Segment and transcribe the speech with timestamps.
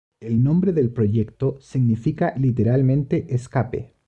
[0.19, 3.93] El nombre del proyecto significa literalmente "escape".